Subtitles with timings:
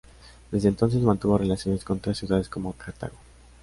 [0.49, 3.17] Desde entonces, mantuvo relaciones con otras ciudades como Cartago.